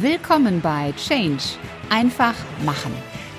[0.00, 1.42] Willkommen bei Change.
[1.88, 2.34] Einfach
[2.66, 2.92] machen.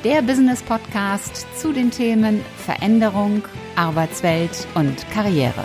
[0.04, 3.44] Der Business Podcast zu den Themen Veränderung,
[3.76, 5.64] Arbeitswelt und Karriere.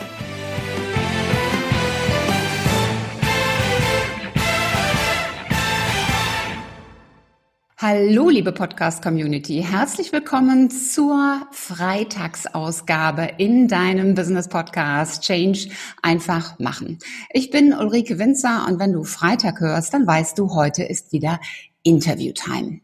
[7.84, 9.60] Hallo, liebe Podcast-Community.
[9.60, 15.68] Herzlich willkommen zur Freitagsausgabe in deinem Business-Podcast Change
[16.00, 17.00] einfach machen.
[17.32, 21.40] Ich bin Ulrike Winzer und wenn du Freitag hörst, dann weißt du, heute ist wieder
[21.82, 22.82] Interview-Time.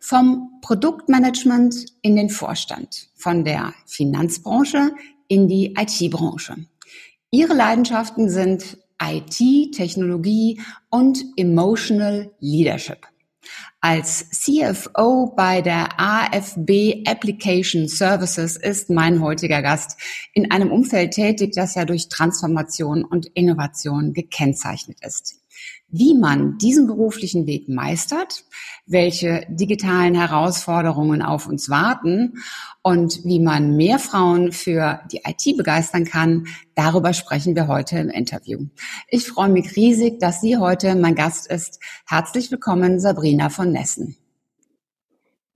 [0.00, 4.96] Vom Produktmanagement in den Vorstand, von der Finanzbranche
[5.28, 6.56] in die IT-Branche.
[7.30, 13.13] Ihre Leidenschaften sind IT, Technologie und Emotional Leadership.
[13.80, 20.00] Als CFO bei der AFB Application Services ist mein heutiger Gast.
[20.32, 25.43] In einem Umfeld tätig, das ja durch Transformation und Innovation gekennzeichnet ist
[25.88, 28.44] wie man diesen beruflichen Weg meistert,
[28.86, 32.34] welche digitalen Herausforderungen auf uns warten
[32.82, 38.10] und wie man mehr Frauen für die IT begeistern kann, darüber sprechen wir heute im
[38.10, 38.66] Interview.
[39.08, 41.80] Ich freue mich riesig, dass sie heute mein Gast ist.
[42.06, 44.16] Herzlich willkommen, Sabrina von Nessen.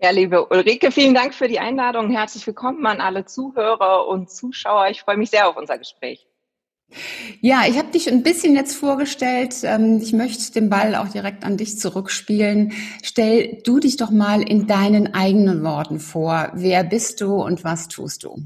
[0.01, 2.09] Ja, liebe Ulrike, vielen Dank für die Einladung.
[2.11, 4.87] Herzlich willkommen an alle Zuhörer und Zuschauer.
[4.91, 6.29] Ich freue mich sehr auf unser Gespräch.
[7.41, 9.57] Ja, ich habe dich ein bisschen jetzt vorgestellt.
[9.63, 12.73] Ähm, ich möchte den Ball auch direkt an dich zurückspielen.
[13.03, 16.51] Stell du dich doch mal in deinen eigenen Worten vor.
[16.55, 18.43] Wer bist du und was tust du?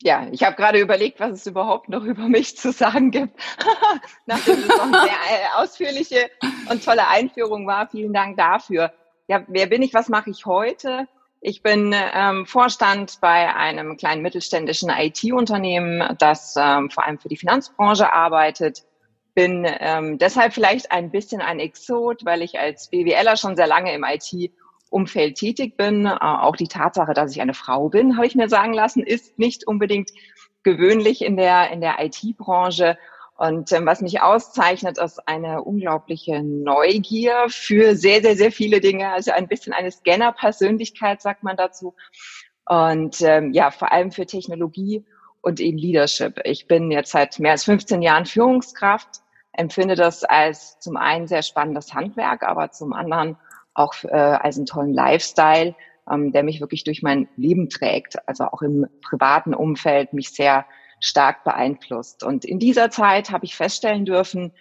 [0.00, 3.38] Ja, ich habe gerade überlegt, was es überhaupt noch über mich zu sagen gibt.
[4.26, 6.30] Nachdem es eine sehr äh, ausführliche
[6.70, 7.88] und tolle Einführung war.
[7.88, 8.92] Vielen Dank dafür.
[9.26, 9.94] Ja, wer bin ich?
[9.94, 11.08] Was mache ich heute?
[11.40, 17.36] Ich bin ähm, Vorstand bei einem kleinen mittelständischen IT-Unternehmen, das ähm, vor allem für die
[17.36, 18.84] Finanzbranche arbeitet.
[19.34, 23.94] Bin ähm, deshalb vielleicht ein bisschen ein Exot, weil ich als BWLer schon sehr lange
[23.94, 26.06] im IT-Umfeld tätig bin.
[26.06, 29.38] Äh, auch die Tatsache, dass ich eine Frau bin, habe ich mir sagen lassen, ist
[29.38, 30.10] nicht unbedingt
[30.64, 32.98] gewöhnlich in der, in der IT-Branche.
[33.38, 39.12] Und ähm, was mich auszeichnet, ist eine unglaubliche Neugier für sehr, sehr, sehr viele Dinge.
[39.12, 41.94] Also ein bisschen eine Scanner-Persönlichkeit, sagt man dazu.
[42.66, 45.06] Und ähm, ja, vor allem für Technologie
[45.40, 46.40] und eben Leadership.
[46.42, 49.20] Ich bin jetzt seit mehr als 15 Jahren Führungskraft,
[49.52, 53.36] empfinde das als zum einen sehr spannendes Handwerk, aber zum anderen
[53.72, 55.76] auch äh, als einen tollen Lifestyle,
[56.10, 58.16] ähm, der mich wirklich durch mein Leben trägt.
[58.26, 60.66] Also auch im privaten Umfeld mich sehr
[61.00, 62.24] stark beeinflusst.
[62.24, 64.52] Und in dieser Zeit habe ich feststellen dürfen,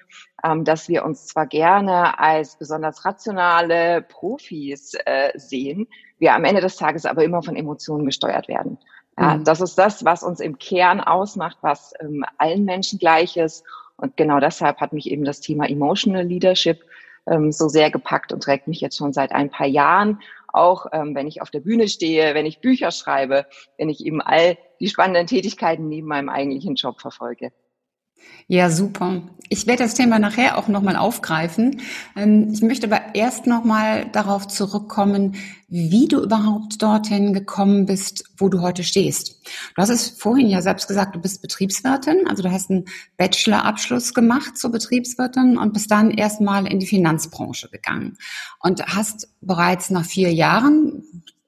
[0.43, 5.87] ähm, dass wir uns zwar gerne als besonders rationale Profis äh, sehen,
[6.19, 8.77] wir am Ende des Tages aber immer von Emotionen gesteuert werden.
[9.17, 9.43] Mhm.
[9.43, 13.63] Das ist das, was uns im Kern ausmacht, was ähm, allen Menschen gleich ist.
[13.97, 16.83] Und genau deshalb hat mich eben das Thema Emotional Leadership
[17.25, 20.19] ähm, so sehr gepackt und trägt mich jetzt schon seit ein paar Jahren
[20.57, 23.45] auch ähm, wenn ich auf der Bühne stehe, wenn ich Bücher schreibe,
[23.77, 27.51] wenn ich eben all die spannenden Tätigkeiten neben meinem eigentlichen Job verfolge.
[28.47, 29.23] Ja, super.
[29.49, 31.81] Ich werde das Thema nachher auch nochmal aufgreifen.
[32.15, 35.35] Ähm, ich möchte aber erst nochmal darauf zurückkommen,
[35.69, 39.41] wie du überhaupt dorthin gekommen bist, wo du heute stehst.
[39.75, 42.85] Du hast es vorhin ja selbst gesagt, du bist Betriebswirtin, also du hast einen
[43.17, 48.17] Bachelorabschluss gemacht zur Betriebswirtin und bist dann erstmal in die Finanzbranche gegangen
[48.59, 51.03] und hast bereits nach vier Jahren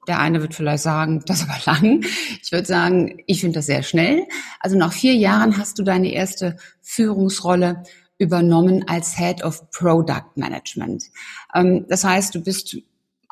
[0.09, 2.03] der eine wird vielleicht sagen, das ist aber lang.
[2.41, 4.25] Ich würde sagen, ich finde das sehr schnell.
[4.59, 7.83] Also nach vier Jahren hast du deine erste Führungsrolle
[8.17, 11.05] übernommen als Head of Product Management.
[11.55, 12.75] Ähm, das heißt, du bist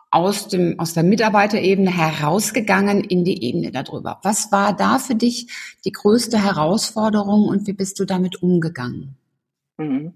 [0.10, 4.20] aus dem, aus der Mitarbeiterebene herausgegangen in die Ebene darüber.
[4.24, 5.52] Was war da für dich
[5.84, 9.18] die größte Herausforderung und wie bist du damit umgegangen?
[9.78, 10.14] Mhm.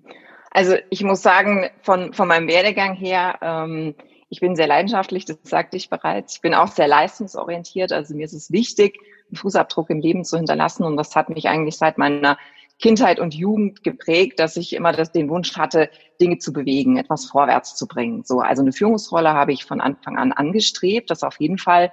[0.51, 3.95] Also ich muss sagen, von, von meinem Werdegang her, ähm,
[4.31, 6.35] ich bin sehr leidenschaftlich, das sagte ich bereits.
[6.35, 7.91] Ich bin auch sehr leistungsorientiert.
[7.91, 8.97] Also mir ist es wichtig,
[9.27, 10.85] einen Fußabdruck im Leben zu hinterlassen.
[10.85, 12.37] Und das hat mich eigentlich seit meiner
[12.79, 15.89] Kindheit und Jugend geprägt, dass ich immer das, den Wunsch hatte,
[16.21, 18.23] Dinge zu bewegen, etwas vorwärts zu bringen.
[18.23, 21.91] So, also eine Führungsrolle habe ich von Anfang an angestrebt, das auf jeden Fall.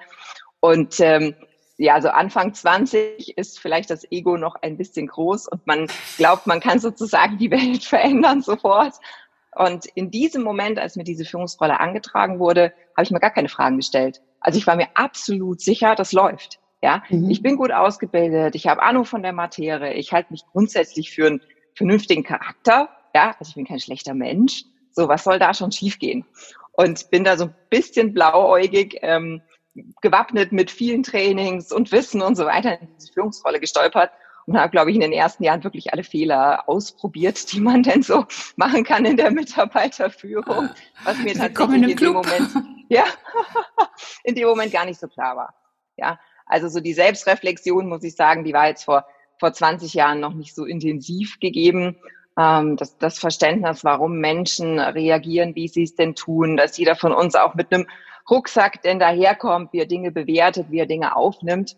[0.61, 1.35] Und ähm,
[1.77, 6.47] ja, also Anfang 20 ist vielleicht das Ego noch ein bisschen groß und man glaubt,
[6.47, 8.95] man kann sozusagen die Welt verändern sofort.
[9.59, 13.49] Und in diesem Moment, als mir diese Führungsrolle angetragen wurde, habe ich mir gar keine
[13.49, 14.21] Fragen gestellt.
[14.41, 16.61] Also ich war mir absolut sicher, das läuft.
[16.81, 17.29] Ja, mhm.
[17.29, 21.27] ich bin gut ausgebildet, ich habe Ahnung von der Materie, ich halte mich grundsätzlich für
[21.27, 21.43] einen
[21.75, 22.89] vernünftigen Charakter.
[23.15, 24.63] Ja, also ich bin kein schlechter Mensch.
[24.93, 26.25] So, was soll da schon schiefgehen?
[26.73, 29.43] Und bin da so ein bisschen blauäugig, ähm,
[30.01, 34.13] gewappnet mit vielen Trainings und Wissen und so weiter in diese Führungsrolle gestolpert
[34.49, 38.03] und habe, glaube ich, in den ersten Jahren wirklich alle Fehler ausprobiert, die man denn
[38.03, 38.25] so
[38.57, 40.71] machen kann in der Mitarbeiterführung,
[41.05, 42.49] was mir tatsächlich in dem Moment,
[42.89, 43.05] ja,
[44.25, 45.55] in dem Moment gar nicht so klar war.
[45.99, 49.05] Ja, also so die Selbstreflexion, muss ich sagen, die war jetzt vor,
[49.39, 51.99] vor 20 Jahren noch nicht so intensiv gegeben.
[52.39, 57.13] Ähm, das, das Verständnis, warum Menschen reagieren, wie sie es denn tun, dass jeder von
[57.13, 57.87] uns auch mit einem
[58.31, 61.77] Rucksack denn daherkommt, wie er Dinge bewertet, wie er Dinge aufnimmt.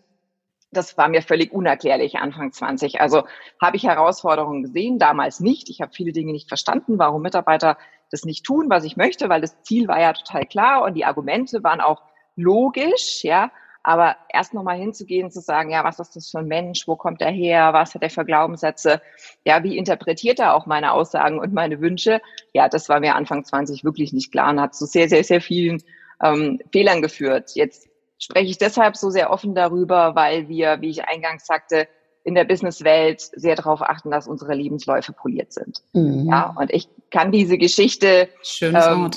[0.71, 3.01] Das war mir völlig unerklärlich Anfang 20.
[3.01, 3.23] Also
[3.61, 5.69] habe ich Herausforderungen gesehen, damals nicht.
[5.69, 7.77] Ich habe viele Dinge nicht verstanden, warum Mitarbeiter
[8.09, 11.05] das nicht tun, was ich möchte, weil das Ziel war ja total klar und die
[11.05, 12.01] Argumente waren auch
[12.35, 13.51] logisch, ja.
[13.83, 16.87] Aber erst nochmal hinzugehen, zu sagen, ja, was ist das für ein Mensch?
[16.87, 17.73] Wo kommt er her?
[17.73, 19.01] Was hat er für Glaubenssätze?
[19.43, 22.21] Ja, wie interpretiert er auch meine Aussagen und meine Wünsche?
[22.53, 25.41] Ja, das war mir Anfang 20 wirklich nicht klar und hat zu sehr, sehr, sehr
[25.41, 25.81] vielen
[26.21, 27.51] ähm, Fehlern geführt.
[27.55, 27.89] Jetzt
[28.21, 31.87] spreche ich deshalb so sehr offen darüber, weil wir, wie ich eingangs sagte,
[32.23, 35.81] in der Businesswelt sehr darauf achten, dass unsere Lebensläufe poliert sind.
[35.93, 36.29] Mhm.
[36.29, 38.29] Ja, und ich kann diese Geschichte
[38.61, 39.09] ähm,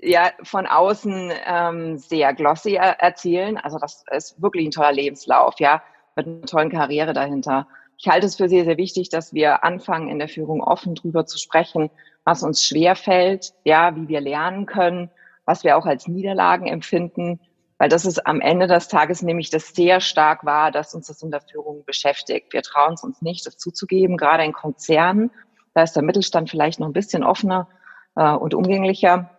[0.00, 3.56] ja von außen ähm, sehr glossy er erzählen.
[3.56, 5.82] Also das ist wirklich ein toller Lebenslauf, ja,
[6.14, 7.66] mit einer tollen Karriere dahinter.
[7.96, 11.24] Ich halte es für sehr, sehr wichtig, dass wir anfangen, in der Führung offen drüber
[11.24, 11.90] zu sprechen,
[12.24, 15.10] was uns schwer fällt, ja, wie wir lernen können,
[15.46, 17.40] was wir auch als Niederlagen empfinden,
[17.78, 21.22] weil das ist am Ende des Tages nämlich das sehr stark war, dass uns das
[21.22, 22.52] in der Führung beschäftigt.
[22.52, 25.30] Wir trauen es uns nicht, das zuzugeben, gerade in Konzernen.
[25.74, 27.68] Da ist der Mittelstand vielleicht noch ein bisschen offener
[28.14, 29.30] äh, und umgänglicher.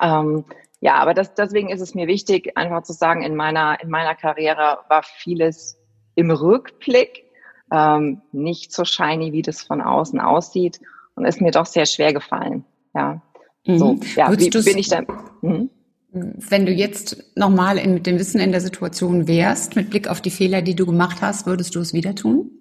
[0.00, 0.44] Ähm,
[0.80, 4.14] ja, aber das, deswegen ist es mir wichtig, einfach zu sagen, in meiner, in meiner
[4.14, 5.78] Karriere war vieles
[6.14, 7.24] im Rückblick
[7.72, 10.80] ähm, nicht so shiny, wie das von außen aussieht
[11.16, 12.64] und ist mir doch sehr schwer gefallen.
[12.94, 13.20] Ja,
[13.66, 13.78] mhm.
[13.78, 15.02] so, ja, wie bin ich da?
[15.40, 15.70] Mhm.
[16.16, 20.30] Wenn du jetzt nochmal mit dem Wissen in der Situation wärst, mit Blick auf die
[20.30, 22.52] Fehler, die du gemacht hast, würdest du es wieder tun?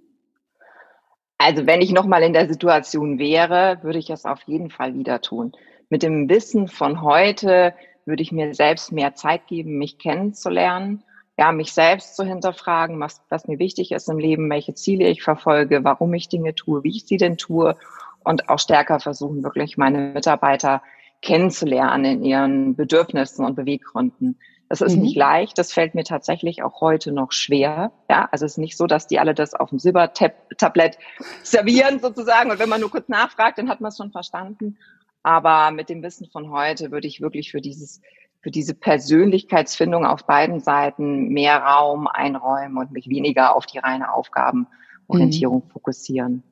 [1.38, 5.22] Also wenn ich nochmal in der Situation wäre, würde ich es auf jeden Fall wieder
[5.22, 5.52] tun.
[5.90, 11.04] Mit dem Wissen von heute würde ich mir selbst mehr Zeit geben, mich kennenzulernen,
[11.38, 15.22] ja, mich selbst zu hinterfragen, was, was mir wichtig ist im Leben, welche Ziele ich
[15.22, 17.76] verfolge, warum ich Dinge tue, wie ich sie denn tue
[18.24, 20.82] und auch stärker versuchen, wirklich meine Mitarbeiter
[21.24, 24.38] kennenzulernen in ihren Bedürfnissen und Beweggründen.
[24.70, 25.04] Das ist mhm.
[25.04, 27.92] nicht leicht, das fällt mir tatsächlich auch heute noch schwer.
[28.10, 30.98] Ja, also es ist nicht so, dass die alle das auf dem Silbertablett
[31.44, 34.78] servieren sozusagen und wenn man nur kurz nachfragt, dann hat man es schon verstanden.
[35.24, 38.02] Aber mit dem Wissen von heute würde ich wirklich für dieses
[38.42, 44.14] für diese Persönlichkeitsfindung auf beiden Seiten mehr Raum einräumen und mich weniger auf die reine
[44.14, 45.70] Aufgabenorientierung mhm.
[45.70, 46.44] fokussieren.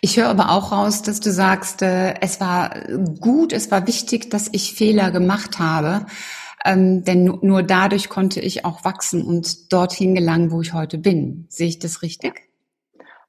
[0.00, 2.70] Ich höre aber auch raus, dass du sagst, äh, es war
[3.20, 6.06] gut, es war wichtig, dass ich Fehler gemacht habe,
[6.64, 11.46] ähm, denn nur dadurch konnte ich auch wachsen und dorthin gelangen, wo ich heute bin.
[11.48, 12.42] Sehe ich das richtig?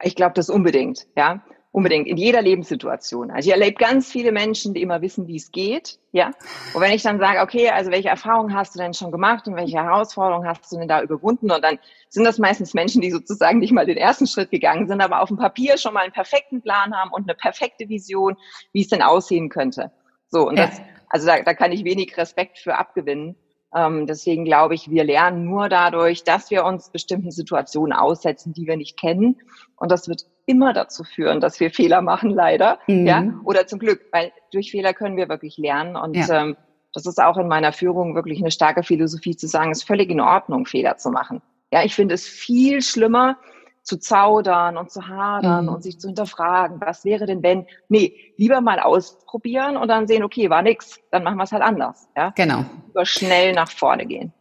[0.01, 1.41] Ich glaube das unbedingt, ja.
[1.75, 3.31] Unbedingt, in jeder Lebenssituation.
[3.31, 6.31] Also ich erlebe ganz viele Menschen, die immer wissen, wie es geht, ja.
[6.73, 9.57] Und wenn ich dann sage, okay, also welche Erfahrungen hast du denn schon gemacht und
[9.57, 11.51] welche Herausforderungen hast du denn da überwunden?
[11.51, 11.77] Und dann
[12.07, 15.27] sind das meistens Menschen, die sozusagen nicht mal den ersten Schritt gegangen sind, aber auf
[15.27, 18.37] dem Papier schon mal einen perfekten Plan haben und eine perfekte Vision,
[18.71, 19.91] wie es denn aussehen könnte.
[20.29, 20.79] So, und das,
[21.09, 23.35] also da, da kann ich wenig Respekt für abgewinnen.
[23.75, 28.65] Ähm, deswegen glaube ich, wir lernen nur dadurch, dass wir uns bestimmten Situationen aussetzen, die
[28.65, 29.37] wir nicht kennen.
[29.75, 32.79] Und das wird immer dazu führen, dass wir Fehler machen, leider.
[32.87, 33.05] Mhm.
[33.05, 35.97] Ja, oder zum Glück, weil durch Fehler können wir wirklich lernen.
[35.97, 36.43] Und ja.
[36.43, 36.57] ähm,
[36.93, 40.09] das ist auch in meiner Führung wirklich eine starke Philosophie zu sagen, es ist völlig
[40.09, 41.41] in Ordnung, Fehler zu machen.
[41.71, 43.37] Ja, ich finde es viel schlimmer,
[43.85, 45.73] zu zaudern und zu hadern mhm.
[45.73, 47.67] und sich zu hinterfragen, was wäre denn wenn?
[47.87, 51.63] Nee, lieber mal ausprobieren und dann sehen, okay, war nix, dann machen wir es halt
[51.63, 52.09] anders.
[52.17, 52.31] Ja?
[52.31, 52.65] Genau.
[52.89, 54.33] Über schnell nach vorne gehen.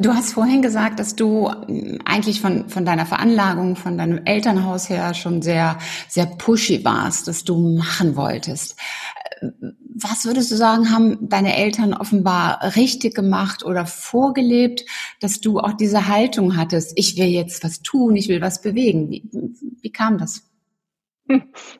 [0.00, 4.88] Du hast vorhin gesagt, dass du ähm, eigentlich von, von deiner Veranlagung, von deinem Elternhaus
[4.88, 5.78] her schon sehr,
[6.08, 8.76] sehr pushy warst, dass du machen wolltest.
[9.94, 14.86] Was würdest du sagen, haben deine Eltern offenbar richtig gemacht oder vorgelebt,
[15.20, 19.10] dass du auch diese Haltung hattest, ich will jetzt was tun, ich will was bewegen?
[19.10, 19.28] Wie,
[19.82, 20.48] wie kam das?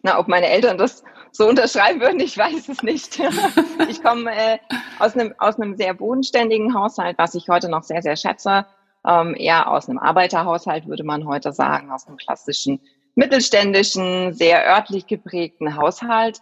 [0.02, 3.20] Na, ob meine Eltern das so unterschreiben würden, ich weiß es nicht.
[3.88, 4.58] ich komme äh,
[4.98, 8.66] aus, einem, aus einem sehr bodenständigen Haushalt, was ich heute noch sehr, sehr schätze.
[9.06, 12.80] Ähm, eher aus einem Arbeiterhaushalt, würde man heute sagen, aus einem klassischen
[13.14, 16.40] mittelständischen, sehr örtlich geprägten Haushalt.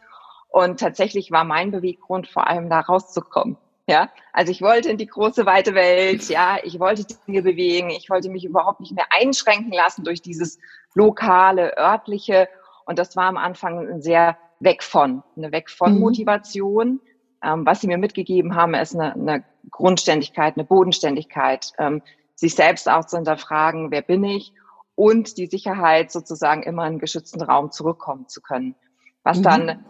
[0.49, 3.57] Und tatsächlich war mein Beweggrund vor allem da rauszukommen.
[3.87, 8.11] Ja, also ich wollte in die große weite Welt, ja, ich wollte Dinge bewegen, ich
[8.11, 10.59] wollte mich überhaupt nicht mehr einschränken lassen durch dieses
[10.95, 12.49] lokale, örtliche.
[12.85, 16.01] Und das war am Anfang ein sehr weg von, eine weg von mhm.
[16.01, 17.01] Motivation.
[17.43, 22.03] Ähm, was sie mir mitgegeben haben, ist eine, eine Grundständigkeit, eine Bodenständigkeit, ähm,
[22.35, 24.53] sich selbst auch zu hinterfragen, wer bin ich
[24.99, 28.75] und die Sicherheit sozusagen immer in einen geschützten Raum zurückkommen zu können.
[29.23, 29.43] Was mhm.
[29.45, 29.85] dann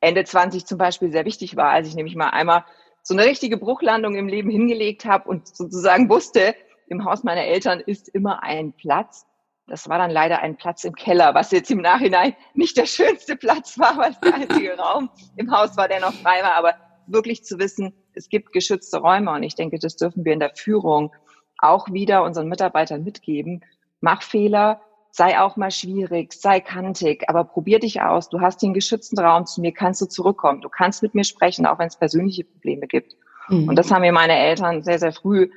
[0.00, 2.64] Ende 20 zum Beispiel sehr wichtig war, als ich nämlich mal einmal
[3.04, 6.56] so eine richtige Bruchlandung im Leben hingelegt habe und sozusagen wusste,
[6.88, 9.26] im Haus meiner Eltern ist immer ein Platz.
[9.68, 13.36] Das war dann leider ein Platz im Keller, was jetzt im Nachhinein nicht der schönste
[13.36, 16.54] Platz war, weil es der einzige Raum im Haus war, der noch frei war.
[16.54, 16.74] Aber
[17.06, 20.54] wirklich zu wissen, es gibt geschützte Räume und ich denke, das dürfen wir in der
[20.54, 21.12] Führung
[21.58, 23.64] auch wieder unseren Mitarbeitern mitgeben.
[24.00, 28.28] Mach Fehler, sei auch mal schwierig, sei kantig, aber probier dich aus.
[28.28, 30.60] Du hast den geschützten Raum, zu mir kannst du zurückkommen.
[30.60, 33.16] Du kannst mit mir sprechen, auch wenn es persönliche Probleme gibt.
[33.48, 33.68] Mhm.
[33.68, 35.50] Und das haben mir meine Eltern sehr, sehr früh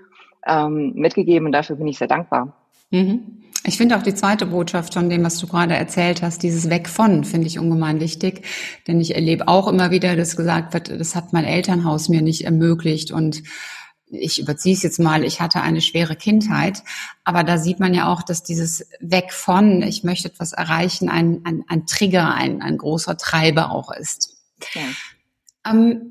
[0.45, 2.60] ähm, mitgegeben und dafür bin ich sehr dankbar.
[2.91, 3.41] Mhm.
[3.63, 6.89] Ich finde auch die zweite Botschaft von dem, was du gerade erzählt hast, dieses Weg
[6.89, 8.43] von, finde ich ungemein wichtig.
[8.87, 12.43] Denn ich erlebe auch immer wieder, dass gesagt wird, das hat mein Elternhaus mir nicht
[12.43, 13.43] ermöglicht und
[14.13, 16.83] ich überziehe es jetzt mal, ich hatte eine schwere Kindheit,
[17.23, 21.41] aber da sieht man ja auch, dass dieses Weg von, ich möchte etwas erreichen, ein,
[21.45, 24.35] ein, ein Trigger, ein, ein großer Treiber auch ist.
[24.73, 24.81] Ja.
[25.71, 26.10] Ähm,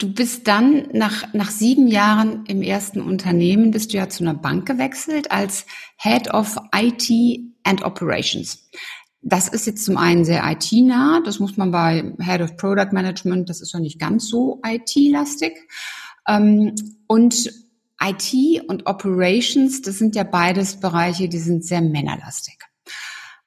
[0.00, 4.34] du bist dann nach, nach sieben Jahren im ersten Unternehmen, bist du ja zu einer
[4.34, 5.66] Bank gewechselt als
[5.98, 7.10] Head of IT
[7.64, 8.68] and Operations.
[9.22, 13.50] Das ist jetzt zum einen sehr IT-nah, das muss man bei Head of Product Management,
[13.50, 15.52] das ist ja nicht ganz so IT-lastig.
[16.26, 16.74] Ähm,
[17.06, 17.52] und
[18.02, 22.56] IT und Operations, das sind ja beides Bereiche, die sind sehr männerlastig.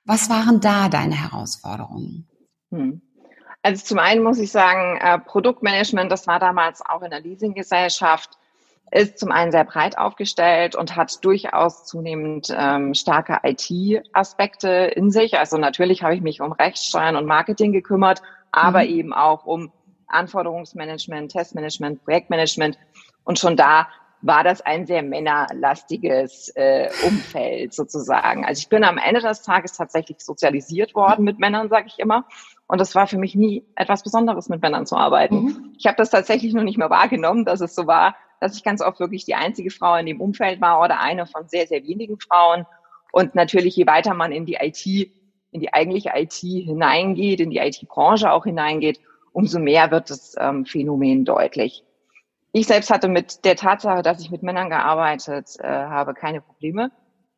[0.05, 2.27] Was waren da deine Herausforderungen?
[2.69, 3.01] Hm.
[3.63, 8.37] Also zum einen muss ich sagen, äh, Produktmanagement, das war damals auch in der Leasinggesellschaft,
[8.91, 15.39] ist zum einen sehr breit aufgestellt und hat durchaus zunehmend ähm, starke IT-Aspekte in sich.
[15.39, 18.89] Also natürlich habe ich mich um Rechtssteuern und Marketing gekümmert, aber mhm.
[18.89, 19.71] eben auch um
[20.07, 22.77] Anforderungsmanagement, Testmanagement, Projektmanagement.
[23.23, 23.87] Und schon da
[24.21, 28.45] war das ein sehr männerlastiges äh, Umfeld sozusagen.
[28.45, 32.25] Also ich bin am Ende des Tages tatsächlich sozialisiert worden mit Männern, sage ich immer.
[32.67, 35.43] Und es war für mich nie etwas Besonderes, mit Männern zu arbeiten.
[35.43, 35.75] Mhm.
[35.77, 38.81] Ich habe das tatsächlich noch nicht mehr wahrgenommen, dass es so war, dass ich ganz
[38.81, 42.19] oft wirklich die einzige Frau in dem Umfeld war oder eine von sehr, sehr wenigen
[42.19, 42.65] Frauen.
[43.11, 44.85] Und natürlich, je weiter man in die IT,
[45.51, 48.99] in die eigentliche IT hineingeht, in die IT-Branche auch hineingeht,
[49.33, 51.83] umso mehr wird das ähm, Phänomen deutlich.
[52.53, 56.91] Ich selbst hatte mit der Tatsache, dass ich mit Männern gearbeitet äh, habe, keine Probleme.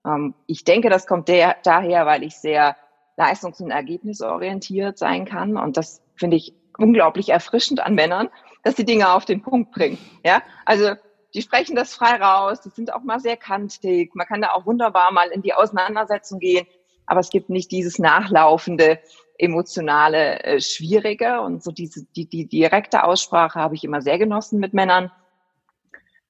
[0.05, 2.75] Ähm, ich denke, das kommt der, daher, weil ich sehr
[3.17, 5.57] leistungs- und ergebnisorientiert sein kann.
[5.57, 8.29] Und das finde ich unglaublich erfrischend an Männern,
[8.63, 9.97] dass die Dinge auf den Punkt bringen.
[10.23, 10.95] Ja, also
[11.33, 14.15] die sprechen das frei raus, die sind auch mal sehr kantig.
[14.15, 16.65] Man kann da auch wunderbar mal in die Auseinandersetzung gehen,
[17.05, 18.99] aber es gibt nicht dieses nachlaufende,
[19.37, 24.59] emotionale äh, Schwierige und so diese die, die direkte Aussprache habe ich immer sehr genossen
[24.59, 25.11] mit Männern.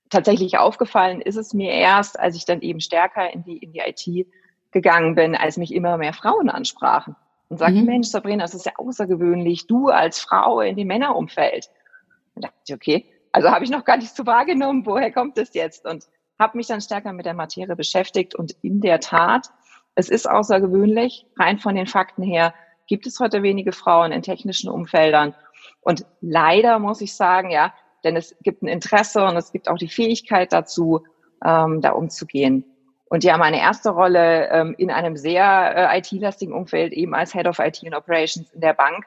[0.10, 3.80] Tatsächlich aufgefallen ist es mir erst, als ich dann eben stärker in die in die
[3.80, 4.28] IT
[4.76, 7.16] gegangen bin, als mich immer mehr Frauen ansprachen
[7.48, 7.86] und sagten, mhm.
[7.86, 11.70] Mensch, Sabrina, das ist ja außergewöhnlich, du als Frau in dem Männerumfeld.
[12.36, 15.38] Und da dachte ich, okay, also habe ich noch gar nicht so wahrgenommen, woher kommt
[15.38, 15.86] das jetzt?
[15.86, 16.04] Und
[16.38, 19.48] habe mich dann stärker mit der Materie beschäftigt und in der Tat,
[19.96, 22.54] es ist außergewöhnlich, rein von den Fakten her,
[22.88, 25.34] gibt es heute wenige Frauen in technischen Umfeldern.
[25.80, 29.78] Und leider muss ich sagen, ja, denn es gibt ein Interesse und es gibt auch
[29.78, 31.06] die Fähigkeit dazu,
[31.46, 32.66] ähm, da umzugehen.
[33.08, 37.48] Und ja, meine erste Rolle ähm, in einem sehr äh, IT-lastigen Umfeld, eben als Head
[37.48, 39.06] of IT and Operations in der Bank,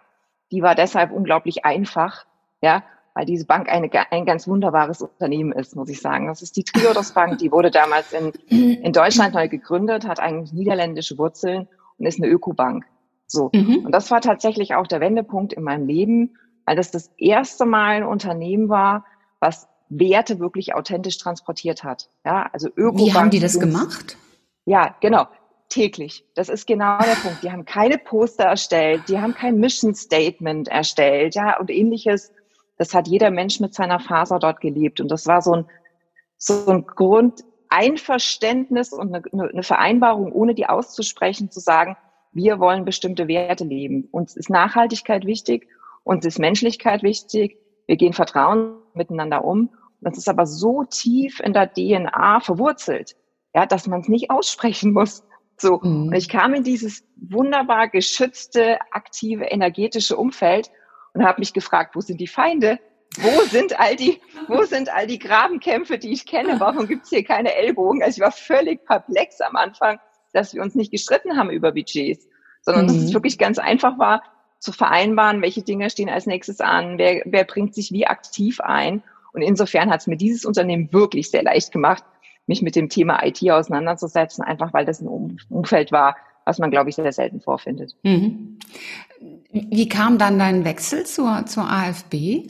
[0.51, 2.25] die war deshalb unglaublich einfach,
[2.63, 6.29] ja, weil diese Bank eine, ein ganz wunderbares Unternehmen ist, muss ich sagen.
[6.29, 10.53] Das ist die Triodos Bank, die wurde damals in, in Deutschland neu gegründet, hat eigentlich
[10.53, 11.67] niederländische Wurzeln
[11.99, 12.85] und ist eine Ökobank.
[13.27, 13.51] So.
[13.53, 13.85] Mhm.
[13.85, 17.97] Und das war tatsächlich auch der Wendepunkt in meinem Leben, weil das das erste Mal
[17.97, 19.05] ein Unternehmen war,
[19.41, 22.09] was Werte wirklich authentisch transportiert hat.
[22.25, 22.99] Ja, also Ökobank.
[22.99, 24.17] Wie haben die das gemacht?
[24.65, 25.27] Ja, genau.
[25.69, 26.25] Täglich.
[26.35, 27.43] Das ist genau der Punkt.
[27.43, 32.33] Die haben keine Poster erstellt, die haben kein Mission Statement erstellt, ja, und ähnliches.
[32.79, 35.01] Das hat jeder Mensch mit seiner Faser dort gelebt.
[35.01, 35.67] Und das war so ein,
[36.39, 41.97] so ein Grundeinverständnis und eine, eine Vereinbarung, ohne die auszusprechen, zu sagen,
[42.33, 44.09] wir wollen bestimmte Werte leben.
[44.11, 45.69] Uns ist Nachhaltigkeit wichtig,
[46.05, 49.71] uns ist Menschlichkeit wichtig, wir gehen Vertrauen miteinander um.
[50.01, 53.17] Das ist aber so tief in der DNA verwurzelt,
[53.55, 55.25] ja, dass man es nicht aussprechen muss.
[55.57, 55.81] So.
[55.83, 56.09] Mhm.
[56.09, 60.71] Und ich kam in dieses wunderbar geschützte, aktive, energetische Umfeld
[61.15, 62.79] und habe mich gefragt, wo sind die Feinde?
[63.21, 66.61] Wo sind all die, wo sind all die Grabenkämpfe, die ich kenne?
[66.61, 68.03] Warum gibt's hier keine Ellbogen?
[68.03, 69.99] Also ich war völlig perplex am Anfang
[70.33, 72.27] dass wir uns nicht gestritten haben über Budgets,
[72.63, 72.89] sondern mhm.
[72.89, 73.15] dass es mhm.
[73.15, 74.23] wirklich ganz einfach war,
[74.61, 79.03] zu vereinbaren, welche Dinge stehen als nächstes an, wer, wer bringt sich wie aktiv ein.
[79.39, 82.03] Und insofern hat es mir dieses Unternehmen wirklich sehr leicht gemacht,
[82.49, 86.91] mich mit dem Thema IT auseinanderzusetzen, einfach weil das ein Umfeld war, was man, glaube
[86.91, 87.95] ich, sehr selten vorfindet.
[88.03, 88.59] Mhm.
[89.53, 92.49] Wie kam dann dein Wechsel zur, zur AfB?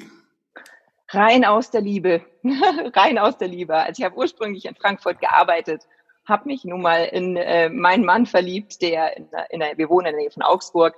[1.11, 2.23] Rein aus der Liebe,
[2.95, 3.75] rein aus der Liebe.
[3.75, 5.83] Also ich habe ursprünglich in Frankfurt gearbeitet,
[6.25, 10.07] habe mich nun mal in äh, meinen Mann verliebt, der in, in der, wir wohnen
[10.07, 10.95] in der Nähe von Augsburg.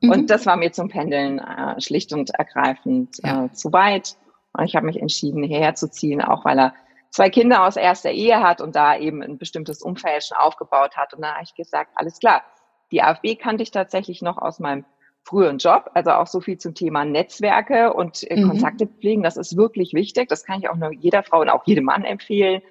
[0.00, 0.10] Mhm.
[0.10, 3.44] Und das war mir zum Pendeln äh, schlicht und ergreifend ja.
[3.44, 4.16] äh, zu weit.
[4.56, 6.74] Und ich habe mich entschieden, hierher zu ziehen, auch weil er
[7.10, 11.14] zwei Kinder aus erster Ehe hat und da eben ein bestimmtes Umfeld schon aufgebaut hat.
[11.14, 12.42] Und da habe ich gesagt, alles klar.
[12.90, 14.84] Die AfB kannte ich tatsächlich noch aus meinem
[15.24, 18.48] früheren Job, also auch so viel zum Thema Netzwerke und äh, mhm.
[18.48, 19.22] Kontakte pflegen.
[19.22, 20.28] Das ist wirklich wichtig.
[20.28, 22.62] Das kann ich auch nur jeder Frau und auch jedem Mann empfehlen,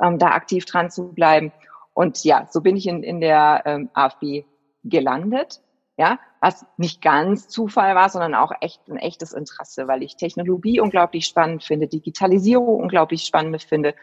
[0.00, 1.52] ähm, da aktiv dran zu bleiben.
[1.94, 4.44] Und ja, so bin ich in, in der ähm, AfB
[4.84, 5.60] gelandet.
[5.98, 10.78] Ja, was nicht ganz Zufall war, sondern auch echt ein echtes Interesse, weil ich Technologie
[10.78, 13.94] unglaublich spannend finde, Digitalisierung unglaublich spannend finde.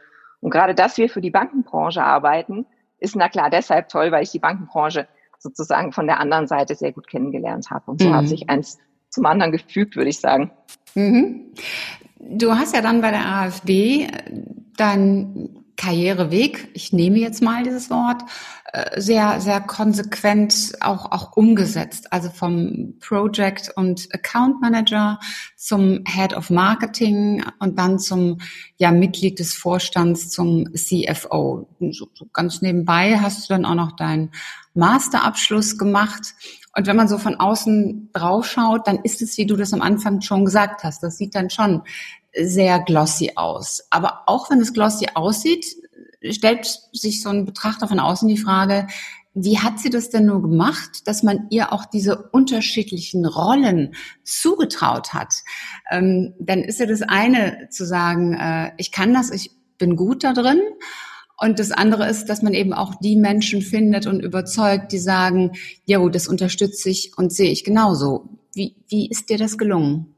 [0.42, 2.66] Und gerade, dass wir für die Bankenbranche arbeiten,
[2.98, 5.08] ist na klar deshalb toll, weil ich die Bankenbranche
[5.38, 7.92] sozusagen von der anderen Seite sehr gut kennengelernt habe.
[7.92, 8.16] Und so mhm.
[8.16, 10.52] hat sich eins zum anderen gefügt, würde ich sagen.
[10.96, 11.54] Mhm.
[12.20, 14.08] Du hast ja dann bei der AfD
[14.78, 18.22] dein Karriereweg, ich nehme jetzt mal dieses Wort,
[18.74, 22.12] äh, sehr, sehr konsequent auch, auch umgesetzt.
[22.12, 25.20] Also vom Project und Account Manager
[25.56, 28.40] zum Head of Marketing und dann zum
[28.78, 31.68] ja, Mitglied des Vorstands zum CFO.
[31.92, 34.32] So, so ganz nebenbei hast du dann auch noch deinen
[34.74, 36.34] Masterabschluss gemacht.
[36.76, 39.82] Und wenn man so von außen drauf schaut, dann ist es, wie du das am
[39.82, 41.84] Anfang schon gesagt hast, das sieht dann schon
[42.36, 43.84] sehr glossy aus.
[43.90, 45.66] Aber auch wenn es glossy aussieht,
[46.32, 48.88] stellt sich so ein Betrachter von außen die Frage,
[49.36, 55.14] wie hat sie das denn nur gemacht, dass man ihr auch diese unterschiedlichen Rollen zugetraut
[55.14, 55.34] hat?
[55.90, 60.24] Ähm, dann ist ja das eine zu sagen, äh, ich kann das, ich bin gut
[60.24, 60.62] da drin.
[61.36, 65.54] Und das andere ist, dass man eben auch die Menschen findet und überzeugt, die sagen,
[65.86, 68.30] ja, das unterstütze ich und sehe ich genauso.
[68.54, 70.13] Wie, wie ist dir das gelungen?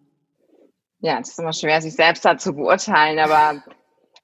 [0.99, 3.63] Ja, es ist immer schwer, sich selbst da zu beurteilen, aber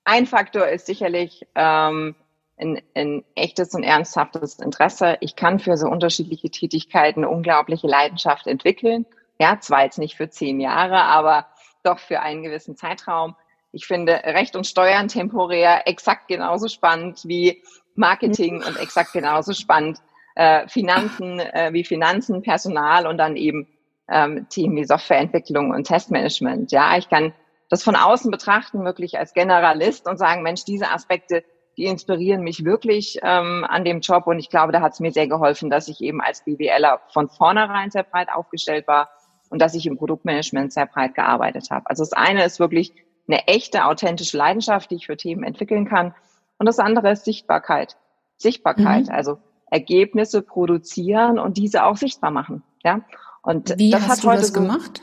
[0.03, 2.15] ein Faktor ist sicherlich ähm,
[2.57, 5.17] ein, ein echtes und ernsthaftes Interesse.
[5.19, 9.05] Ich kann für so unterschiedliche Tätigkeiten unglaubliche Leidenschaft entwickeln.
[9.39, 11.47] Ja, zwar jetzt nicht für zehn Jahre, aber
[11.83, 13.35] doch für einen gewissen Zeitraum.
[13.71, 17.63] Ich finde Recht und Steuern temporär exakt genauso spannend wie
[17.95, 19.99] Marketing und exakt genauso spannend
[20.35, 23.67] äh, Finanzen äh, wie Finanzen, Personal und dann eben
[24.09, 26.71] ähm, Themen wie Softwareentwicklung und Testmanagement.
[26.71, 27.33] Ja, ich kann
[27.69, 31.43] das von außen betrachten, wirklich als Generalist und sagen, Mensch, diese Aspekte,
[31.77, 34.27] die inspirieren mich wirklich ähm, an dem Job.
[34.27, 37.29] Und ich glaube, da hat es mir sehr geholfen, dass ich eben als BWLer von
[37.29, 39.09] vornherein sehr breit aufgestellt war
[39.49, 41.89] und dass ich im Produktmanagement sehr breit gearbeitet habe.
[41.89, 42.93] Also das eine ist wirklich
[43.27, 46.13] eine echte, authentische Leidenschaft, die ich für Themen entwickeln kann.
[46.57, 47.95] Und das andere ist Sichtbarkeit.
[48.37, 49.13] Sichtbarkeit, mhm.
[49.13, 49.37] also
[49.69, 52.63] Ergebnisse produzieren und diese auch sichtbar machen.
[52.83, 53.01] Ja.
[53.41, 55.01] Und Wie das hast hat du heute das gemacht?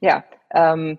[0.00, 0.98] ja, ähm,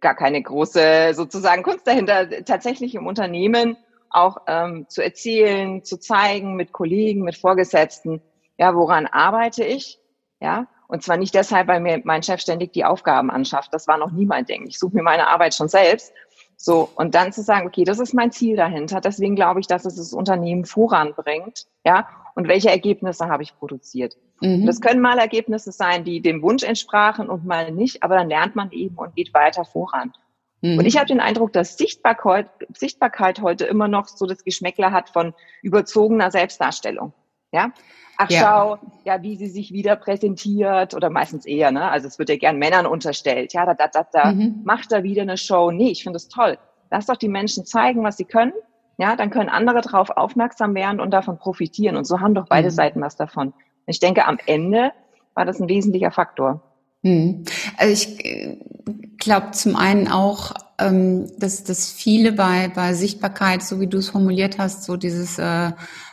[0.00, 3.76] gar keine große sozusagen Kunst dahinter, tatsächlich im Unternehmen
[4.08, 8.20] auch ähm, zu erzählen, zu zeigen mit Kollegen, mit Vorgesetzten,
[8.58, 10.00] ja, woran arbeite ich,
[10.40, 13.72] ja, und zwar nicht deshalb, weil mir mein Chef ständig die Aufgaben anschafft.
[13.72, 14.66] Das war noch nie mein Ding.
[14.66, 16.12] Ich suche mir meine Arbeit schon selbst.
[16.56, 19.00] So, und dann zu sagen, okay, das ist mein Ziel dahinter.
[19.00, 21.66] Deswegen glaube ich, dass es das Unternehmen voranbringt.
[21.86, 24.16] Ja, und welche Ergebnisse habe ich produziert?
[24.40, 24.66] Mhm.
[24.66, 28.56] Das können mal Ergebnisse sein, die dem Wunsch entsprachen und mal nicht, aber dann lernt
[28.56, 30.12] man eben und geht weiter voran.
[30.62, 30.78] Mhm.
[30.78, 35.10] Und ich habe den Eindruck, dass Sichtbarkeit, Sichtbarkeit heute immer noch so das Geschmäckler hat
[35.10, 37.12] von überzogener Selbstdarstellung.
[37.52, 37.72] Ja,
[38.16, 38.40] ach ja.
[38.40, 41.90] schau, ja, wie sie sich wieder präsentiert oder meistens eher, ne?
[41.90, 44.60] Also es wird ja gern Männern unterstellt, ja, da, da, da, da mhm.
[44.64, 45.70] macht er wieder eine Show.
[45.70, 46.58] Nee, ich finde es toll.
[46.90, 48.52] Lass doch die Menschen zeigen, was sie können.
[48.98, 51.96] Ja, dann können andere darauf aufmerksam werden und davon profitieren.
[51.96, 52.72] Und so haben doch beide mhm.
[52.72, 53.54] Seiten was davon.
[53.90, 54.92] Ich denke, am Ende
[55.34, 56.62] war das ein wesentlicher Faktor.
[57.02, 57.44] Mhm.
[57.76, 58.58] Also ich äh,
[59.18, 64.10] glaube zum einen auch, ähm, dass, dass viele bei, bei Sichtbarkeit, so wie du es
[64.10, 65.72] formuliert hast, so dieses äh,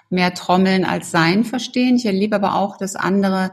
[0.09, 1.95] mehr Trommeln als Sein verstehen.
[1.97, 3.51] Ich erlebe aber auch, dass andere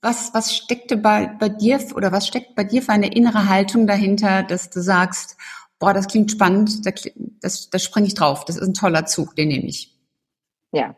[0.00, 3.86] Was, was steckte bei, bei dir oder was steckt bei dir für eine innere Haltung
[3.86, 5.36] dahinter, dass du sagst,
[5.78, 7.08] boah, das klingt spannend, das,
[7.40, 9.94] das, das springe ich drauf, das ist ein toller Zug, den nehme ich.
[10.72, 10.94] Ja,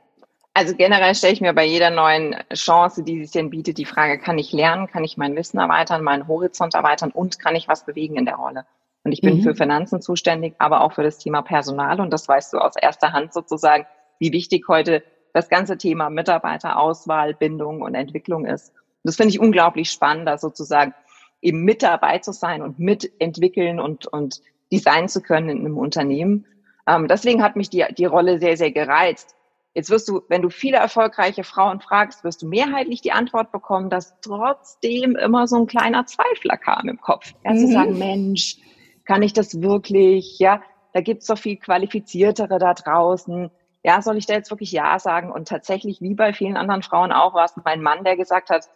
[0.53, 4.19] also generell stelle ich mir bei jeder neuen Chance, die sich denn bietet, die Frage,
[4.19, 7.85] kann ich lernen, kann ich mein Wissen erweitern, meinen Horizont erweitern und kann ich was
[7.85, 8.67] bewegen in der Rolle?
[9.05, 9.43] Und ich bin mhm.
[9.43, 12.01] für Finanzen zuständig, aber auch für das Thema Personal.
[12.01, 13.87] Und das weißt du aus erster Hand sozusagen,
[14.19, 18.71] wie wichtig heute das ganze Thema Mitarbeiterauswahl, Bindung und Entwicklung ist.
[18.71, 20.95] Und das finde ich unglaublich spannend, da sozusagen
[21.43, 26.47] eben mit dabei zu sein und mitentwickeln und, und designen zu können in einem Unternehmen.
[26.87, 29.35] Ähm, deswegen hat mich die, die Rolle sehr, sehr gereizt.
[29.75, 33.89] Jetzt wirst du, wenn du viele erfolgreiche Frauen fragst, wirst du mehrheitlich die Antwort bekommen,
[33.89, 37.33] dass trotzdem immer so ein kleiner Zweifler kam im Kopf.
[37.45, 37.59] Ja, mhm.
[37.59, 38.57] zu sagen, Mensch,
[39.05, 40.39] kann ich das wirklich?
[40.41, 40.63] Ja,
[40.93, 43.51] da gibt's doch viel qualifiziertere da draußen.
[43.83, 45.33] Ja, soll ich da jetzt wirklich Ja sagen?
[45.33, 48.69] Und tatsächlich, wie bei vielen anderen Frauen auch, war es mein Mann, der gesagt hat,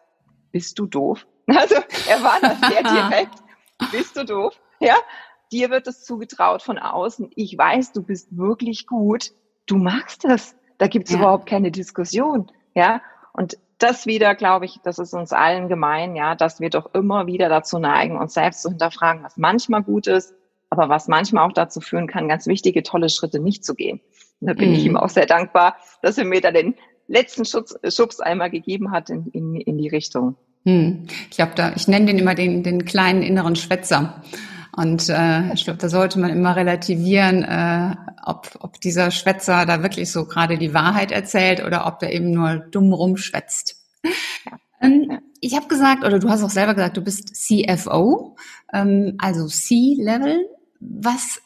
[0.51, 1.27] bist du doof?
[1.47, 1.75] Also
[2.09, 3.35] er war da sehr direkt.
[3.93, 4.59] bist du doof?
[4.81, 4.97] Ja,
[5.53, 7.31] dir wird es zugetraut von außen.
[7.35, 9.33] Ich weiß, du bist wirklich gut.
[9.67, 10.57] Du magst es.
[10.79, 11.19] Da gibt es ja.
[11.19, 12.51] überhaupt keine Diskussion.
[12.75, 13.03] Ja,
[13.35, 17.27] und das wieder, glaube ich, das ist uns allen gemein, ja, dass wir doch immer
[17.27, 20.35] wieder dazu neigen, uns selbst zu hinterfragen, was manchmal gut ist,
[20.71, 24.01] aber was manchmal auch dazu führen kann, ganz wichtige, tolle Schritte nicht zu gehen.
[24.45, 24.75] Und da bin mhm.
[24.75, 26.75] ich ihm auch sehr dankbar, dass er mir da den
[27.09, 30.37] letzten Schubs, Schubs einmal gegeben hat in, in, in die Richtung.
[30.67, 31.07] Hm.
[31.31, 34.23] Ich glaube, da, ich nenne den immer den, den kleinen inneren Schwätzer.
[34.77, 39.83] Und äh, ich glaube, da sollte man immer relativieren, äh, ob, ob dieser Schwätzer da
[39.83, 43.83] wirklich so gerade die Wahrheit erzählt oder ob der eben nur dumm rumschwätzt.
[44.83, 48.37] Ähm, ich habe gesagt, oder du hast auch selber gesagt, du bist CFO,
[48.75, 50.49] ähm, also C-Level.
[50.81, 51.41] Was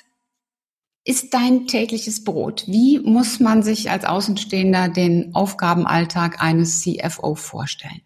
[1.08, 2.64] ist dein tägliches Brot?
[2.66, 8.02] Wie muss man sich als Außenstehender den Aufgabenalltag eines CFO vorstellen?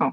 [0.00, 0.10] Oh.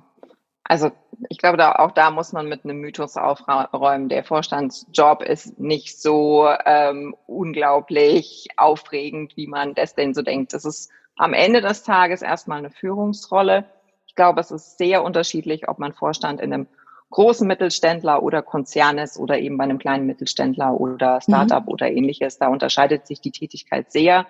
[0.64, 0.92] Also
[1.30, 4.10] ich glaube, da, auch da muss man mit einem Mythos aufräumen.
[4.10, 10.54] Der Vorstandsjob ist nicht so ähm, unglaublich aufregend, wie man das denn so denkt.
[10.54, 13.66] Das ist am Ende des Tages erstmal eine Führungsrolle.
[14.06, 16.68] Ich glaube, es ist sehr unterschiedlich, ob man Vorstand in einem
[17.14, 21.72] großen Mittelständler oder Konzern ist oder eben bei einem kleinen Mittelständler oder Startup mhm.
[21.72, 22.40] oder ähnliches.
[22.40, 24.26] Da unterscheidet sich die Tätigkeit sehr.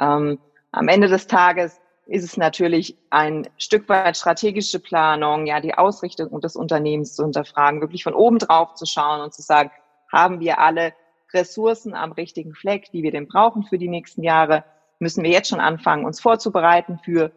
[0.00, 0.38] Ähm,
[0.72, 6.40] am Ende des Tages ist es natürlich ein Stück weit strategische Planung, ja, die Ausrichtung
[6.40, 9.70] des Unternehmens zu hinterfragen, wirklich von oben drauf zu schauen und zu sagen,
[10.10, 10.94] haben wir alle
[11.34, 14.64] Ressourcen am richtigen Fleck, die wir denn brauchen für die nächsten Jahre?
[14.98, 17.32] Müssen wir jetzt schon anfangen, uns vorzubereiten für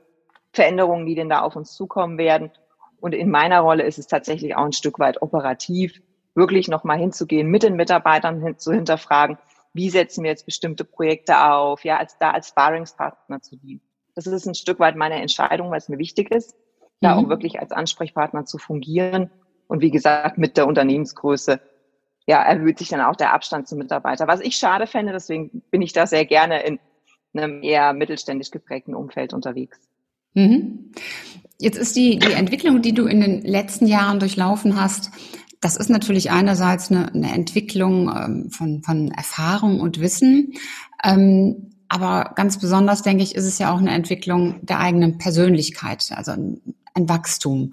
[0.53, 2.51] Veränderungen, die denn da auf uns zukommen werden?
[2.99, 6.01] Und in meiner Rolle ist es tatsächlich auch ein Stück weit operativ,
[6.35, 9.37] wirklich nochmal hinzugehen, mit den Mitarbeitern hin, zu hinterfragen,
[9.73, 13.81] wie setzen wir jetzt bestimmte Projekte auf, ja, als da als Sparringspartner zu dienen.
[14.15, 16.55] Das ist ein Stück weit meine Entscheidung, weil es mir wichtig ist,
[17.01, 17.25] da mhm.
[17.25, 19.29] auch wirklich als Ansprechpartner zu fungieren.
[19.67, 21.59] Und wie gesagt, mit der Unternehmensgröße
[22.27, 24.27] ja, erhöht sich dann auch der Abstand zum Mitarbeiter.
[24.27, 26.79] Was ich schade fände, deswegen bin ich da sehr gerne in
[27.33, 29.79] einem eher mittelständisch geprägten Umfeld unterwegs.
[30.33, 30.91] Mhm.
[31.59, 35.11] Jetzt ist die, die Entwicklung, die du in den letzten Jahren durchlaufen hast,
[35.59, 40.53] das ist natürlich einerseits eine, eine Entwicklung ähm, von, von Erfahrung und Wissen.
[41.03, 46.11] Ähm, aber ganz besonders, denke ich, ist es ja auch eine Entwicklung der eigenen Persönlichkeit,
[46.13, 46.61] also ein,
[46.93, 47.71] ein Wachstum.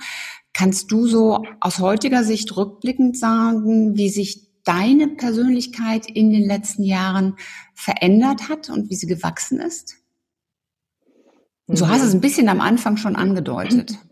[0.53, 6.85] Kannst du so aus heutiger Sicht rückblickend sagen, wie sich deine Persönlichkeit in den letzten
[6.85, 7.37] Jahren
[7.75, 9.97] verändert hat und wie sie gewachsen ist?
[11.67, 13.93] Du hast es ein bisschen am Anfang schon angedeutet.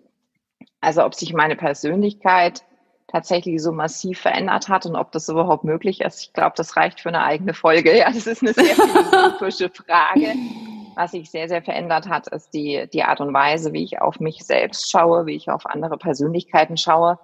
[0.85, 2.65] Also ob sich meine Persönlichkeit
[3.07, 7.01] tatsächlich so massiv verändert hat und ob das überhaupt möglich ist, ich glaube, das reicht
[7.01, 7.97] für eine eigene Folge.
[7.97, 10.35] Ja, das ist eine sehr philosophische Frage.
[10.97, 14.19] Was sich sehr, sehr verändert hat, ist die, die Art und Weise, wie ich auf
[14.19, 17.21] mich selbst schaue, wie ich auf andere Persönlichkeiten schaue,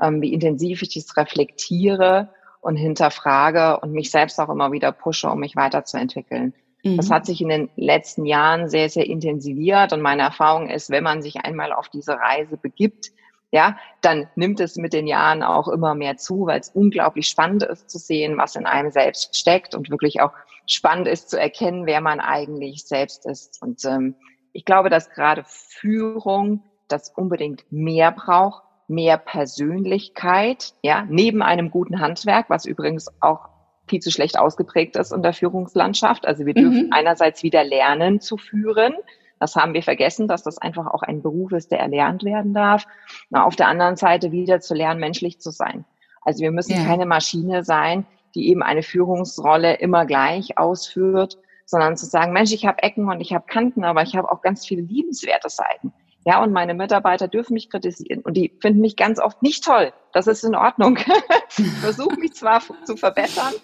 [0.00, 5.28] ähm, wie intensiv ich das reflektiere und hinterfrage und mich selbst auch immer wieder pushe,
[5.28, 6.54] um mich weiterzuentwickeln.
[6.82, 6.96] Mhm.
[6.96, 11.04] Das hat sich in den letzten Jahren sehr, sehr intensiviert und meine Erfahrung ist, wenn
[11.04, 13.10] man sich einmal auf diese Reise begibt,
[13.52, 17.64] ja, dann nimmt es mit den Jahren auch immer mehr zu, weil es unglaublich spannend
[17.64, 20.32] ist zu sehen, was in einem selbst steckt und wirklich auch
[20.66, 23.60] spannend ist zu erkennen, wer man eigentlich selbst ist.
[23.60, 24.14] Und ähm,
[24.52, 32.00] ich glaube, dass gerade Führung das unbedingt mehr braucht, mehr Persönlichkeit, ja, neben einem guten
[32.00, 33.49] Handwerk, was übrigens auch
[33.90, 36.26] viel zu schlecht ausgeprägt ist in der Führungslandschaft.
[36.26, 36.92] Also wir dürfen mhm.
[36.92, 38.94] einerseits wieder lernen zu führen.
[39.38, 42.86] Das haben wir vergessen, dass das einfach auch ein Beruf ist, der erlernt werden darf.
[43.30, 45.84] Na, auf der anderen Seite wieder zu lernen, menschlich zu sein.
[46.22, 46.84] Also wir müssen ja.
[46.84, 52.66] keine Maschine sein, die eben eine Führungsrolle immer gleich ausführt, sondern zu sagen, Mensch, ich
[52.66, 55.92] habe Ecken und ich habe Kanten, aber ich habe auch ganz viele liebenswerte Seiten.
[56.26, 59.92] Ja, und meine Mitarbeiter dürfen mich kritisieren und die finden mich ganz oft nicht toll.
[60.12, 60.98] Das ist in Ordnung.
[61.80, 63.54] Versuche mich zwar zu verbessern,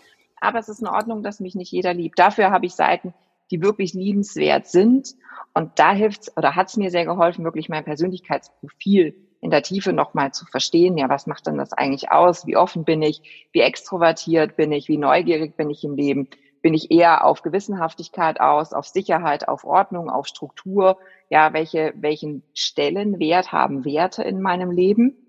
[0.41, 2.19] aber es ist in Ordnung, dass mich nicht jeder liebt.
[2.19, 3.15] Dafür habe ich Seiten,
[3.51, 5.15] die wirklich liebenswert sind.
[5.55, 9.93] Und da hilft oder hat es mir sehr geholfen, wirklich mein Persönlichkeitsprofil in der Tiefe
[9.93, 10.99] nochmal zu verstehen.
[10.99, 12.47] Ja, was macht denn das eigentlich aus?
[12.47, 13.49] Wie offen bin ich?
[13.53, 14.89] Wie extrovertiert bin ich?
[14.89, 16.29] Wie neugierig bin ich im Leben?
[16.63, 20.99] Bin ich eher auf Gewissenhaftigkeit aus, auf Sicherheit, auf Ordnung, auf Struktur?
[21.31, 25.26] Ja, welche, welchen Stellenwert haben Werte in meinem Leben?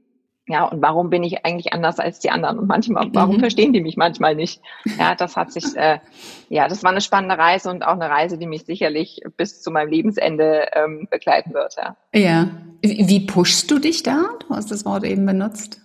[0.49, 2.57] Ja, und warum bin ich eigentlich anders als die anderen?
[2.57, 3.39] Und manchmal, warum mhm.
[3.41, 4.61] verstehen die mich manchmal nicht?
[4.97, 5.99] Ja, das hat sich, äh,
[6.47, 9.71] ja, das war eine spannende Reise und auch eine Reise, die mich sicherlich bis zu
[9.71, 11.75] meinem Lebensende ähm, begleiten wird.
[11.75, 11.97] Ja.
[12.13, 12.47] ja.
[12.81, 14.23] Wie pushst du dich da?
[14.47, 15.81] Du hast das Wort eben benutzt.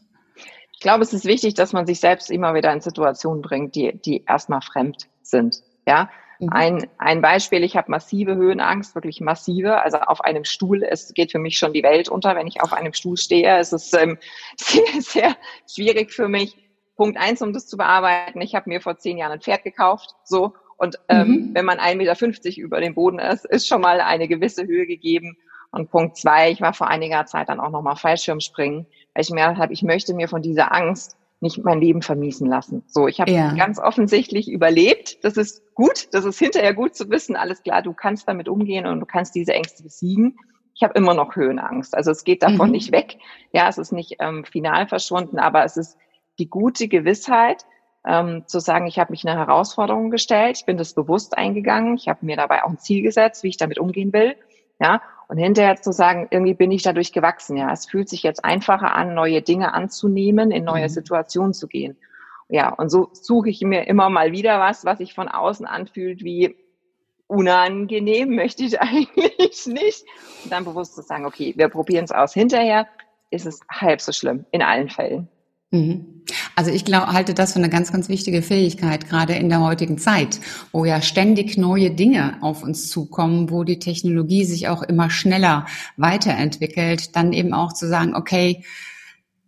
[0.73, 4.01] Ich glaube, es ist wichtig, dass man sich selbst immer wieder in Situationen bringt, die,
[4.01, 5.63] die erstmal fremd sind.
[5.87, 6.09] Ja.
[6.51, 9.81] Ein, ein Beispiel, ich habe massive Höhenangst, wirklich massive.
[9.81, 12.73] Also auf einem Stuhl, es geht für mich schon die Welt unter, wenn ich auf
[12.73, 13.59] einem Stuhl stehe.
[13.59, 14.19] Es ist ähm,
[14.57, 15.37] sehr, sehr
[15.73, 16.57] schwierig für mich.
[16.97, 18.41] Punkt eins, um das zu bearbeiten.
[18.41, 20.55] Ich habe mir vor zehn Jahren ein Pferd gekauft, so.
[20.77, 21.51] Und ähm, mhm.
[21.55, 25.37] wenn man 1,50 Meter über dem Boden ist, ist schon mal eine gewisse Höhe gegeben.
[25.71, 29.57] Und Punkt zwei, ich war vor einiger Zeit dann auch nochmal Fallschirmspringen, weil ich mir
[29.57, 32.85] habe, ich möchte mir von dieser Angst nicht mein Leben vermiesen lassen.
[32.87, 33.53] So, ich habe ja.
[33.55, 35.25] ganz offensichtlich überlebt.
[35.25, 37.37] Das ist gut, das ist hinterher gut zu wissen.
[37.37, 40.37] Alles klar, du kannst damit umgehen und du kannst diese Ängste besiegen.
[40.75, 41.97] Ich habe immer noch Höhenangst.
[41.97, 42.73] Also es geht davon mhm.
[42.73, 43.19] nicht weg.
[43.53, 45.99] Ja, es ist nicht ähm, final verschwunden, aber es ist
[46.39, 47.67] die gute Gewissheit,
[48.07, 52.09] ähm, zu sagen, ich habe mich eine Herausforderung gestellt, ich bin das bewusst eingegangen, ich
[52.09, 54.35] habe mir dabei auch ein Ziel gesetzt, wie ich damit umgehen will.
[54.81, 57.57] Ja, und hinterher zu sagen, irgendwie bin ich dadurch gewachsen.
[57.57, 60.89] Ja, es fühlt sich jetzt einfacher an, neue Dinge anzunehmen, in neue mhm.
[60.89, 61.97] Situationen zu gehen.
[62.49, 66.23] Ja, und so suche ich mir immer mal wieder was, was sich von außen anfühlt
[66.23, 66.57] wie
[67.27, 70.05] unangenehm, möchte ich eigentlich nicht.
[70.45, 72.35] Und dann bewusst zu sagen, okay, wir probieren es aus.
[72.35, 72.87] Hinterher
[73.31, 75.29] ist es halb so schlimm in allen Fällen.
[75.73, 76.23] Mhm.
[76.55, 79.99] Also ich glaube, halte das für eine ganz, ganz wichtige Fähigkeit, gerade in der heutigen
[79.99, 80.39] Zeit,
[80.71, 85.67] wo ja ständig neue Dinge auf uns zukommen, wo die Technologie sich auch immer schneller
[85.97, 88.65] weiterentwickelt, dann eben auch zu sagen, okay,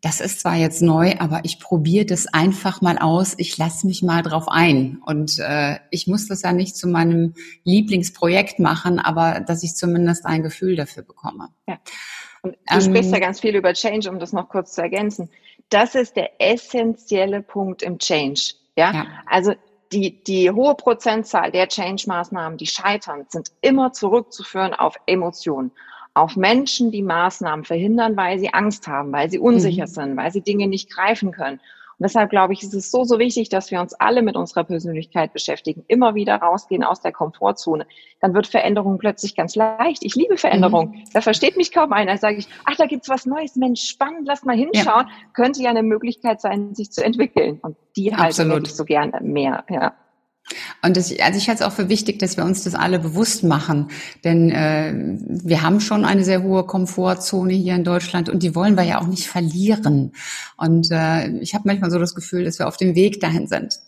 [0.01, 3.35] das ist zwar jetzt neu, aber ich probiere das einfach mal aus.
[3.39, 4.99] Ich lasse mich mal drauf ein.
[5.07, 7.33] Und äh, ich muss das ja nicht zu meinem
[7.63, 11.49] Lieblingsprojekt machen, aber dass ich zumindest ein Gefühl dafür bekomme.
[11.67, 11.79] Ja.
[12.43, 15.31] Und du ähm, sprichst ja ganz viel über Change, um das noch kurz zu ergänzen
[15.71, 18.55] das ist der essentielle Punkt im Change.
[18.77, 19.07] Ja, ja.
[19.27, 19.55] also
[19.93, 25.71] die, die hohe Prozentzahl der Change-Maßnahmen, die scheitern, sind immer zurückzuführen auf Emotionen,
[26.15, 29.91] auf Menschen, die Maßnahmen verhindern, weil sie Angst haben, weil sie unsicher mhm.
[29.91, 31.61] sind, weil sie Dinge nicht greifen können.
[32.05, 35.33] Deshalb glaube ich, ist es so, so wichtig, dass wir uns alle mit unserer Persönlichkeit
[35.33, 37.87] beschäftigen, immer wieder rausgehen aus der Komfortzone.
[38.21, 40.05] Dann wird Veränderung plötzlich ganz leicht.
[40.05, 40.91] Ich liebe Veränderung.
[40.91, 41.05] Mhm.
[41.15, 42.13] Da versteht mich kaum einer.
[42.13, 43.57] Da sage ich, ach, da gibt's was Neues.
[43.57, 45.07] Mensch, spannend, lass mal hinschauen.
[45.07, 45.13] Ja.
[45.33, 47.59] Könnte ja eine Möglichkeit sein, sich zu entwickeln.
[47.63, 49.65] Und die halte ich so gerne mehr.
[49.71, 49.95] Ja.
[50.85, 53.43] Und das, also ich halte es auch für wichtig, dass wir uns das alle bewusst
[53.43, 53.89] machen,
[54.23, 58.77] denn äh, wir haben schon eine sehr hohe Komfortzone hier in Deutschland und die wollen
[58.77, 60.13] wir ja auch nicht verlieren.
[60.59, 63.79] Und äh, ich habe manchmal so das Gefühl, dass wir auf dem Weg dahin sind.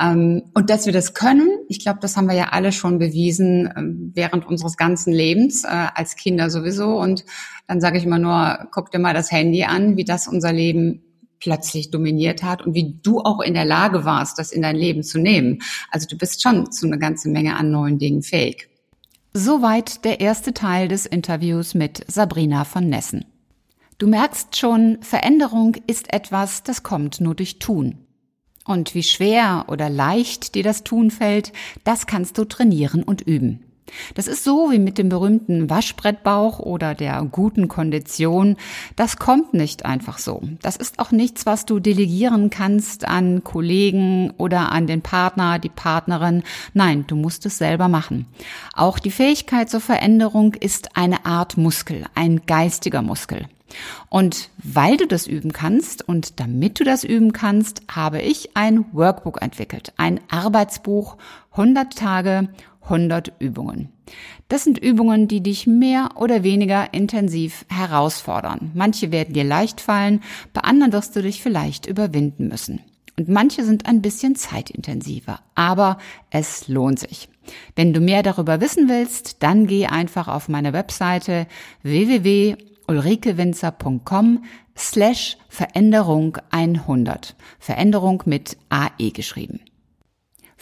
[0.00, 3.66] Ähm, und dass wir das können, ich glaube, das haben wir ja alle schon bewiesen
[3.66, 6.98] äh, während unseres ganzen Lebens, äh, als Kinder sowieso.
[6.98, 7.24] Und
[7.68, 11.02] dann sage ich immer nur, guck dir mal das Handy an, wie das unser Leben
[11.42, 15.02] plötzlich dominiert hat und wie du auch in der Lage warst, das in dein Leben
[15.02, 15.58] zu nehmen.
[15.90, 18.68] Also du bist schon zu einer ganzen Menge an neuen Dingen fähig.
[19.34, 23.24] Soweit der erste Teil des Interviews mit Sabrina von Nessen.
[23.98, 27.98] Du merkst schon, Veränderung ist etwas, das kommt nur durch Tun.
[28.64, 31.52] Und wie schwer oder leicht dir das Tun fällt,
[31.82, 33.71] das kannst du trainieren und üben.
[34.14, 38.56] Das ist so wie mit dem berühmten Waschbrettbauch oder der guten Kondition.
[38.96, 40.42] Das kommt nicht einfach so.
[40.62, 45.68] Das ist auch nichts, was du delegieren kannst an Kollegen oder an den Partner, die
[45.68, 46.42] Partnerin.
[46.74, 48.26] Nein, du musst es selber machen.
[48.74, 53.46] Auch die Fähigkeit zur Veränderung ist eine Art Muskel, ein geistiger Muskel.
[54.08, 58.84] Und weil du das üben kannst und damit du das üben kannst, habe ich ein
[58.92, 61.16] Workbook entwickelt, ein Arbeitsbuch
[61.52, 62.48] 100 Tage
[62.84, 63.88] 100 Übungen.
[64.48, 68.72] Das sind Übungen, die dich mehr oder weniger intensiv herausfordern.
[68.74, 70.20] Manche werden dir leicht fallen,
[70.52, 72.80] bei anderen wirst du dich vielleicht überwinden müssen.
[73.18, 75.98] Und manche sind ein bisschen zeitintensiver, aber
[76.30, 77.28] es lohnt sich.
[77.76, 81.46] Wenn du mehr darüber wissen willst, dann geh einfach auf meine Webseite
[81.82, 84.44] www.ulrikewinzer.com
[84.76, 87.34] slash Veränderung 100.
[87.58, 89.60] Veränderung mit AE geschrieben.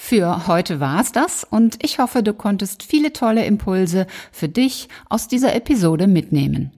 [0.02, 5.28] Für heute war's das und ich hoffe, du konntest viele tolle Impulse für dich aus
[5.28, 6.72] dieser Episode mitnehmen.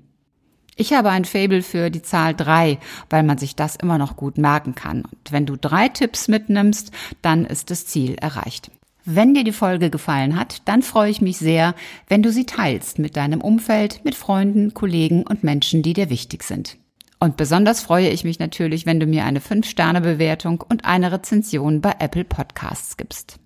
[0.77, 4.37] Ich habe ein Fable für die Zahl drei, weil man sich das immer noch gut
[4.37, 5.03] merken kann.
[5.03, 6.91] Und wenn du drei Tipps mitnimmst,
[7.23, 8.71] dann ist das Ziel erreicht.
[9.07, 11.75] Wenn dir die Folge gefallen hat, dann freue ich mich sehr,
[12.09, 16.43] wenn du sie teilst mit deinem Umfeld, mit Freunden, Kollegen und Menschen, die dir wichtig
[16.43, 16.77] sind.
[17.23, 21.95] Und besonders freue ich mich natürlich, wenn du mir eine 5-Sterne-Bewertung und eine Rezension bei
[22.01, 23.39] Apple Podcasts gibst.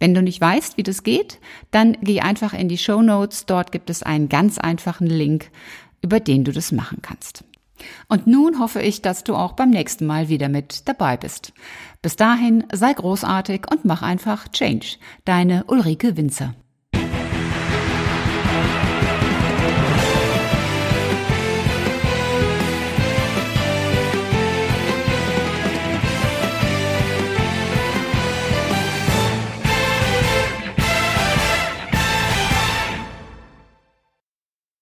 [0.00, 1.38] Wenn du nicht weißt, wie das geht,
[1.70, 3.46] dann geh einfach in die Show Notes.
[3.46, 5.52] Dort gibt es einen ganz einfachen Link,
[6.02, 7.44] über den du das machen kannst.
[8.08, 11.52] Und nun hoffe ich, dass du auch beim nächsten Mal wieder mit dabei bist.
[12.02, 14.96] Bis dahin sei großartig und mach einfach Change.
[15.24, 16.56] Deine Ulrike Winzer.